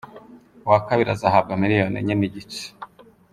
[0.65, 2.63] Uwa kabiri azahabwa miliyoni enye n’igice.